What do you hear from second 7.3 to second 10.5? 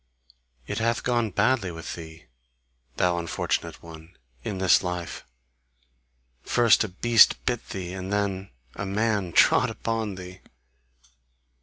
bit thee, and then a man trod upon thee!"